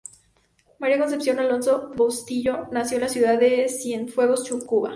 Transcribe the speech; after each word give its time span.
María 0.79 0.97
Concepción 0.97 1.37
Alonso 1.37 1.91
Bustillo 1.95 2.65
nació 2.71 2.97
en 2.97 3.01
la 3.03 3.07
ciudad 3.09 3.39
de 3.39 3.69
Cienfuegos, 3.69 4.49
Cuba. 4.65 4.89